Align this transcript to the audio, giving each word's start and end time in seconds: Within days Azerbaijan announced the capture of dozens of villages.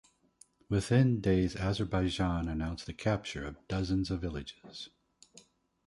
Within 0.67 1.21
days 1.21 1.55
Azerbaijan 1.55 2.47
announced 2.47 2.87
the 2.87 2.93
capture 2.95 3.45
of 3.45 3.59
dozens 3.67 4.09
of 4.09 4.21
villages. 4.21 4.89